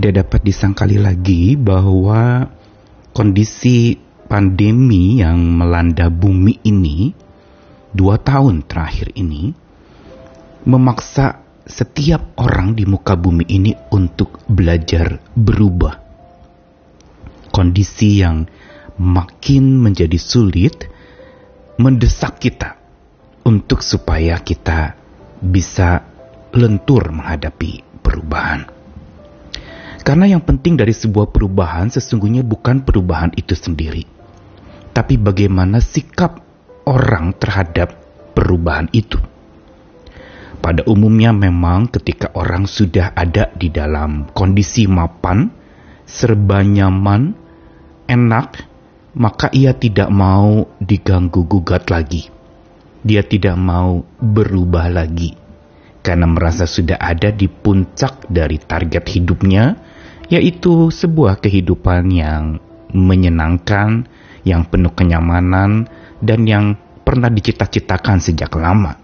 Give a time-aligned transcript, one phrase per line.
[0.00, 2.48] tidak dapat disangkali lagi bahwa
[3.12, 4.00] kondisi
[4.32, 7.12] pandemi yang melanda bumi ini
[7.92, 9.52] dua tahun terakhir ini
[10.64, 16.00] memaksa setiap orang di muka bumi ini untuk belajar berubah.
[17.52, 18.48] Kondisi yang
[18.96, 20.88] makin menjadi sulit
[21.76, 22.80] mendesak kita
[23.44, 24.96] untuk supaya kita
[25.44, 26.00] bisa
[26.56, 28.79] lentur menghadapi perubahan.
[30.10, 34.02] Karena yang penting dari sebuah perubahan sesungguhnya bukan perubahan itu sendiri,
[34.90, 36.42] tapi bagaimana sikap
[36.82, 37.94] orang terhadap
[38.34, 39.22] perubahan itu.
[40.58, 45.46] Pada umumnya memang ketika orang sudah ada di dalam kondisi mapan,
[46.10, 47.30] serba nyaman,
[48.10, 48.66] enak,
[49.14, 52.26] maka ia tidak mau diganggu gugat lagi.
[53.06, 55.38] Dia tidak mau berubah lagi
[56.02, 59.78] karena merasa sudah ada di puncak dari target hidupnya
[60.30, 62.62] yaitu sebuah kehidupan yang
[62.94, 64.06] menyenangkan,
[64.46, 65.90] yang penuh kenyamanan,
[66.22, 68.94] dan yang pernah dicita-citakan sejak lama.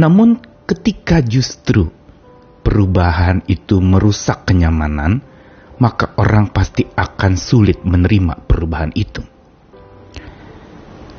[0.00, 1.92] Namun, ketika justru
[2.64, 5.20] perubahan itu merusak kenyamanan,
[5.76, 9.20] maka orang pasti akan sulit menerima perubahan itu.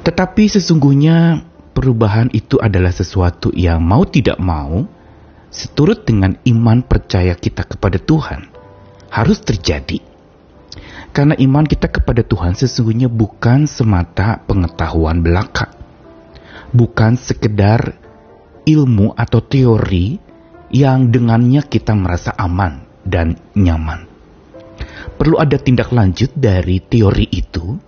[0.02, 1.46] Tetapi sesungguhnya
[1.78, 4.86] perubahan itu adalah sesuatu yang mau tidak mau,
[5.54, 8.55] seturut dengan iman percaya kita kepada Tuhan
[9.16, 10.04] harus terjadi.
[11.16, 15.72] Karena iman kita kepada Tuhan sesungguhnya bukan semata pengetahuan belaka.
[16.76, 17.96] Bukan sekedar
[18.68, 20.20] ilmu atau teori
[20.76, 24.12] yang dengannya kita merasa aman dan nyaman.
[25.16, 27.80] Perlu ada tindak lanjut dari teori itu,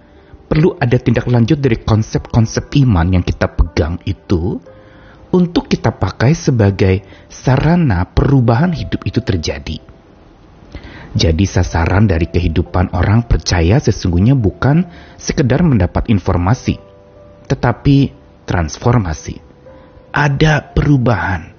[0.48, 4.56] perlu ada tindak lanjut dari konsep-konsep iman yang kita pegang itu
[5.36, 9.97] untuk kita pakai sebagai sarana perubahan hidup itu terjadi.
[11.16, 14.84] Jadi sasaran dari kehidupan orang percaya sesungguhnya bukan
[15.16, 16.76] sekedar mendapat informasi,
[17.48, 18.12] tetapi
[18.44, 19.40] transformasi.
[20.12, 21.54] Ada perubahan.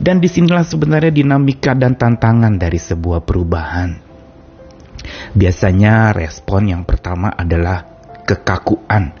[0.00, 3.90] Dan di sinilah sebenarnya dinamika dan tantangan dari sebuah perubahan.
[5.36, 7.84] Biasanya respon yang pertama adalah
[8.24, 9.12] kekakuan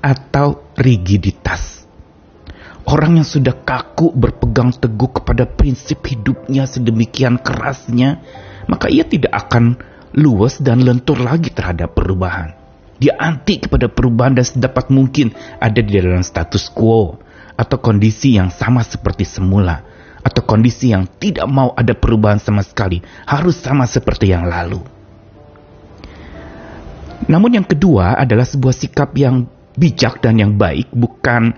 [0.00, 1.86] atau rigiditas.
[2.86, 8.22] Orang yang sudah kaku berpegang teguh kepada prinsip hidupnya sedemikian kerasnya,
[8.66, 9.78] maka ia tidak akan
[10.16, 12.54] luas dan lentur lagi terhadap perubahan.
[12.96, 17.20] Dia anti kepada perubahan dan sedapat mungkin ada di dalam status quo
[17.56, 19.84] atau kondisi yang sama seperti semula
[20.24, 24.82] atau kondisi yang tidak mau ada perubahan sama sekali, harus sama seperti yang lalu.
[27.30, 29.46] Namun yang kedua adalah sebuah sikap yang
[29.76, 31.54] bijak dan yang baik bukan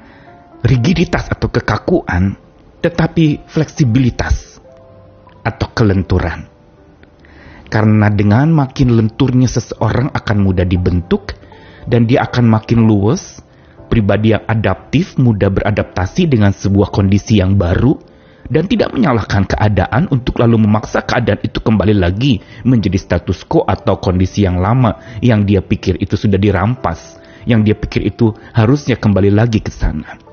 [0.66, 2.36] rigiditas atau kekakuan,
[2.82, 4.58] tetapi fleksibilitas
[5.46, 6.57] atau kelenturan.
[7.68, 11.36] Karena dengan makin lenturnya seseorang akan mudah dibentuk
[11.84, 13.44] dan dia akan makin luwes,
[13.92, 17.96] pribadi yang adaptif mudah beradaptasi dengan sebuah kondisi yang baru
[18.48, 24.00] dan tidak menyalahkan keadaan untuk lalu memaksa keadaan itu kembali lagi menjadi status quo atau
[24.00, 29.28] kondisi yang lama yang dia pikir itu sudah dirampas, yang dia pikir itu harusnya kembali
[29.28, 30.27] lagi ke sana.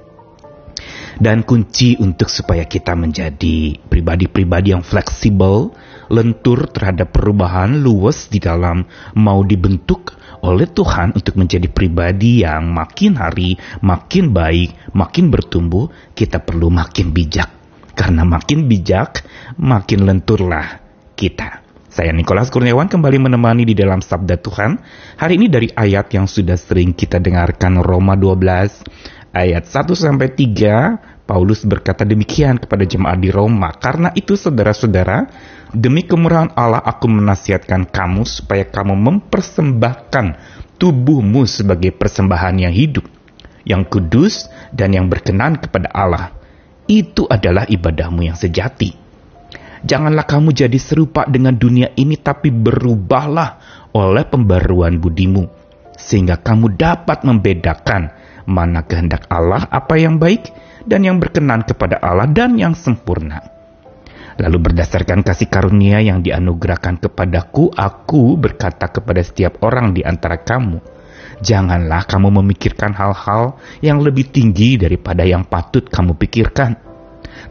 [1.15, 5.71] Dan kunci untuk supaya kita menjadi pribadi-pribadi yang fleksibel,
[6.11, 8.83] lentur terhadap perubahan luwes di dalam
[9.15, 10.13] mau dibentuk
[10.45, 17.15] oleh Tuhan untuk menjadi pribadi yang makin hari makin baik, makin bertumbuh, kita perlu makin
[17.15, 17.49] bijak.
[17.95, 19.23] Karena makin bijak,
[19.55, 20.83] makin lenturlah
[21.15, 21.63] kita.
[21.95, 24.83] Saya Nikolas Kurniawan kembali menemani di dalam Sabda Tuhan.
[25.15, 31.28] Hari ini dari ayat yang sudah sering kita dengarkan Roma 12 ayat 1 sampai 3
[31.28, 33.73] Paulus berkata demikian kepada jemaat di Roma.
[33.75, 35.25] Karena itu saudara-saudara,
[35.75, 40.25] Demi kemurahan Allah aku menasihatkan kamu supaya kamu mempersembahkan
[40.79, 43.03] tubuhmu sebagai persembahan yang hidup,
[43.68, 46.31] yang kudus dan yang berkenan kepada Allah.
[46.88, 48.95] Itu adalah ibadahmu yang sejati.
[49.84, 53.59] Janganlah kamu jadi serupa dengan dunia ini tapi berubahlah
[53.92, 55.44] oleh pembaruan budimu
[56.00, 58.15] sehingga kamu dapat membedakan
[58.45, 60.50] mana kehendak Allah apa yang baik
[60.86, 63.42] dan yang berkenan kepada Allah dan yang sempurna.
[64.36, 70.83] Lalu berdasarkan kasih karunia yang dianugerahkan kepadaku, aku berkata kepada setiap orang di antara kamu,
[71.39, 76.75] janganlah kamu memikirkan hal-hal yang lebih tinggi daripada yang patut kamu pikirkan.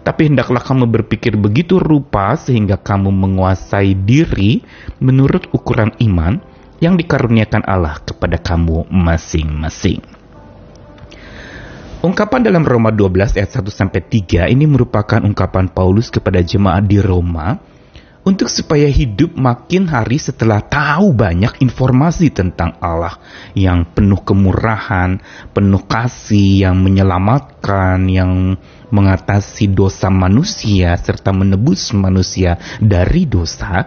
[0.05, 4.61] Tapi hendaklah kamu berpikir begitu rupa sehingga kamu menguasai diri
[5.01, 6.37] menurut ukuran iman
[6.85, 10.14] yang dikaruniakan Allah kepada kamu masing-masing.
[12.05, 17.01] Ungkapan dalam Roma 12 ayat 1 sampai 3 ini merupakan ungkapan Paulus kepada jemaat di
[17.01, 17.57] Roma
[18.29, 23.17] untuk supaya hidup makin hari setelah tahu banyak informasi tentang Allah
[23.57, 25.17] yang penuh kemurahan,
[25.57, 28.61] penuh kasih, yang menyelamatkan, yang
[28.93, 33.81] mengatasi dosa manusia serta menebus manusia dari dosa,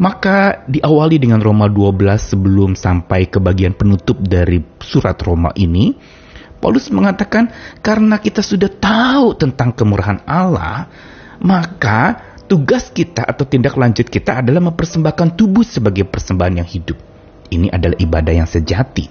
[0.00, 6.19] maka diawali dengan Roma 12 sebelum sampai ke bagian penutup dari surat Roma ini,
[6.60, 7.48] Paulus mengatakan
[7.80, 10.92] karena kita sudah tahu tentang kemurahan Allah,
[11.40, 16.98] maka Tugas kita atau tindak lanjut kita adalah mempersembahkan tubuh sebagai persembahan yang hidup.
[17.46, 19.06] Ini adalah ibadah yang sejati.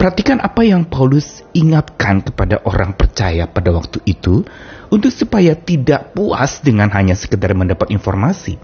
[0.00, 4.40] Perhatikan apa yang Paulus ingatkan kepada orang percaya pada waktu itu
[4.88, 8.56] untuk supaya tidak puas dengan hanya sekedar mendapat informasi.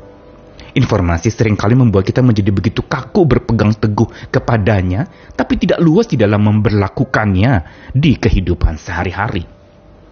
[0.77, 6.17] Informasi sering kali membuat kita menjadi begitu kaku berpegang teguh kepadanya, tapi tidak luas di
[6.19, 7.53] dalam memperlakukannya
[7.95, 9.43] di kehidupan sehari-hari.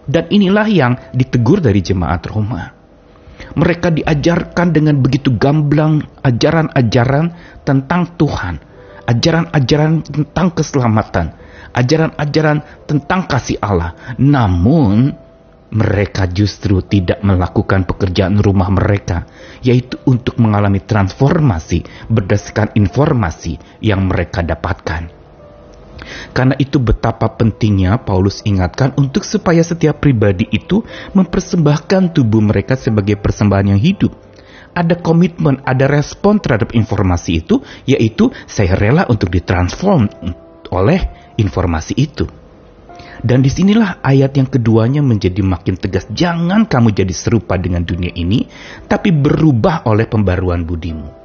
[0.09, 2.79] Dan inilah yang ditegur dari jemaat Roma
[3.55, 7.33] mereka diajarkan dengan begitu gamblang ajaran-ajaran
[7.63, 8.59] tentang Tuhan,
[9.07, 11.25] ajaran-ajaran tentang keselamatan,
[11.73, 13.95] ajaran-ajaran tentang kasih Allah.
[14.19, 15.15] Namun,
[15.69, 19.29] mereka justru tidak melakukan pekerjaan rumah mereka,
[19.61, 25.13] yaitu untuk mengalami transformasi berdasarkan informasi yang mereka dapatkan.
[26.33, 30.81] Karena itu betapa pentingnya Paulus ingatkan untuk supaya setiap pribadi itu
[31.13, 34.15] mempersembahkan tubuh mereka sebagai persembahan yang hidup.
[34.73, 40.07] Ada komitmen, ada respon terhadap informasi itu, yaitu saya rela untuk ditransform
[40.69, 41.01] oleh
[41.41, 42.29] informasi itu.
[43.19, 46.07] Dan di sinilah ayat yang keduanya menjadi makin tegas.
[46.07, 48.47] Jangan kamu jadi serupa dengan dunia ini,
[48.87, 51.19] tapi berubah oleh pembaruan budimu.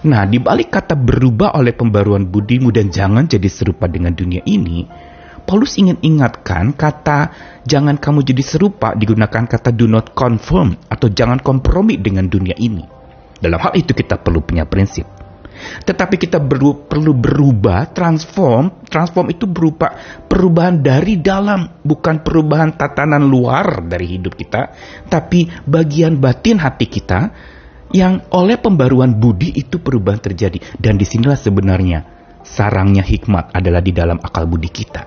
[0.00, 4.88] Nah, di balik kata berubah oleh pembaruan budimu dan jangan jadi serupa dengan dunia ini,
[5.44, 7.34] Paulus ingin ingatkan kata
[7.66, 12.86] jangan kamu jadi serupa digunakan kata do not conform atau jangan kompromi dengan dunia ini.
[13.40, 15.08] Dalam hal itu kita perlu punya prinsip.
[15.84, 18.84] Tetapi kita beru perlu berubah, transform.
[18.88, 19.92] Transform itu berupa
[20.26, 24.72] perubahan dari dalam, bukan perubahan tatanan luar dari hidup kita,
[25.06, 27.20] tapi bagian batin hati kita
[27.90, 30.58] yang oleh pembaruan budi itu perubahan terjadi.
[30.78, 31.98] Dan di sinilah sebenarnya
[32.40, 35.02] sarangnya hikmat adalah di dalam akal budi kita.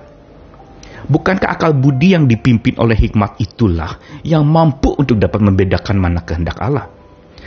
[1.04, 6.56] Bukankah akal budi yang dipimpin oleh hikmat itulah yang mampu untuk dapat membedakan mana kehendak
[6.56, 6.93] Allah?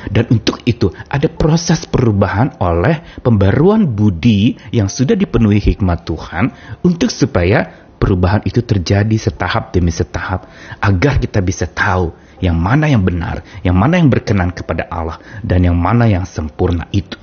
[0.07, 6.51] Dan untuk itu ada proses perubahan oleh pembaruan budi yang sudah dipenuhi hikmat Tuhan
[6.83, 10.47] untuk supaya perubahan itu terjadi setahap demi setahap
[10.79, 15.65] agar kita bisa tahu yang mana yang benar, yang mana yang berkenan kepada Allah, dan
[15.65, 17.17] yang mana yang sempurna itu.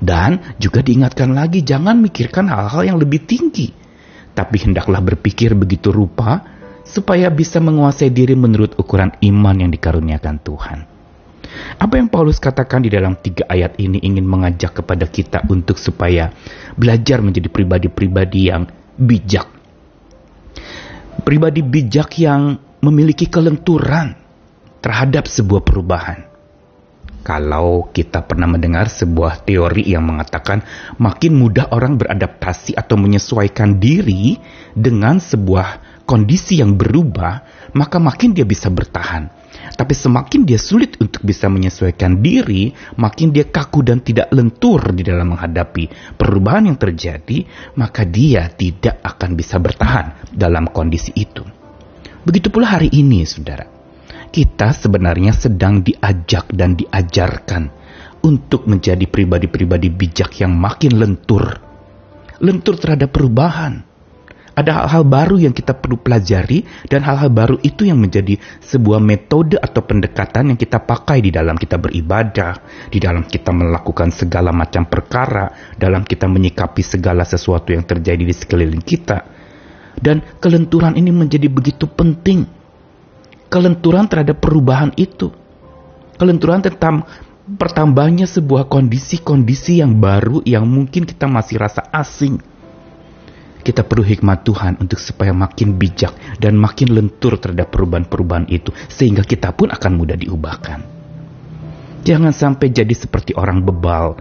[0.00, 3.72] Dan juga diingatkan lagi, jangan mikirkan hal-hal yang lebih tinggi,
[4.32, 6.40] tapi hendaklah berpikir begitu rupa
[6.84, 10.89] supaya bisa menguasai diri menurut ukuran iman yang dikaruniakan Tuhan.
[11.80, 16.30] Apa yang Paulus katakan di dalam tiga ayat ini ingin mengajak kepada kita untuk supaya
[16.76, 18.68] belajar menjadi pribadi-pribadi yang
[19.00, 19.48] bijak.
[21.24, 24.16] Pribadi bijak yang memiliki kelenturan
[24.80, 26.30] terhadap sebuah perubahan.
[27.20, 30.64] Kalau kita pernah mendengar sebuah teori yang mengatakan
[30.96, 34.40] makin mudah orang beradaptasi atau menyesuaikan diri
[34.72, 37.44] dengan sebuah kondisi yang berubah,
[37.76, 39.39] maka makin dia bisa bertahan.
[39.70, 45.02] Tapi semakin dia sulit untuk bisa menyesuaikan diri, makin dia kaku dan tidak lentur di
[45.06, 47.46] dalam menghadapi perubahan yang terjadi,
[47.78, 51.42] maka dia tidak akan bisa bertahan dalam kondisi itu.
[52.20, 53.64] Begitu pula hari ini, saudara.
[54.30, 57.62] Kita sebenarnya sedang diajak dan diajarkan
[58.22, 61.58] untuk menjadi pribadi-pribadi bijak yang makin lentur.
[62.38, 63.89] Lentur terhadap perubahan.
[64.50, 69.56] Ada hal-hal baru yang kita perlu pelajari dan hal-hal baru itu yang menjadi sebuah metode
[69.56, 72.58] atau pendekatan yang kita pakai di dalam kita beribadah,
[72.90, 78.34] di dalam kita melakukan segala macam perkara, dalam kita menyikapi segala sesuatu yang terjadi di
[78.34, 79.40] sekeliling kita
[80.00, 82.48] dan kelenturan ini menjadi begitu penting.
[83.50, 85.34] Kelenturan terhadap perubahan itu.
[86.16, 87.02] Kelenturan tentang
[87.50, 92.38] pertambahannya sebuah kondisi-kondisi yang baru yang mungkin kita masih rasa asing.
[93.60, 99.22] Kita perlu hikmat Tuhan untuk supaya makin bijak dan makin lentur terhadap perubahan-perubahan itu sehingga
[99.22, 100.80] kita pun akan mudah diubahkan.
[102.00, 104.16] Jangan sampai jadi seperti orang bebal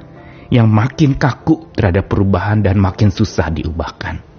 [0.52, 4.30] yang makin kaku terhadap perubahan dan makin susah diubahkan.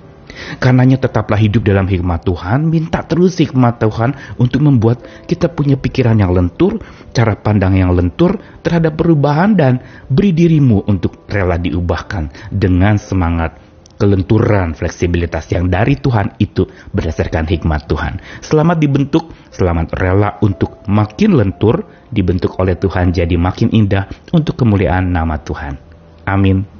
[0.60, 6.16] Karenanya tetaplah hidup dalam hikmat Tuhan, minta terus hikmat Tuhan untuk membuat kita punya pikiran
[6.16, 6.80] yang lentur,
[7.10, 13.69] cara pandang yang lentur terhadap perubahan dan beri dirimu untuk rela diubahkan dengan semangat
[14.00, 16.64] kelenturan, fleksibilitas yang dari Tuhan itu
[16.96, 18.24] berdasarkan hikmat Tuhan.
[18.40, 25.12] Selamat dibentuk, selamat rela untuk makin lentur, dibentuk oleh Tuhan jadi makin indah untuk kemuliaan
[25.12, 25.76] nama Tuhan.
[26.24, 26.79] Amin.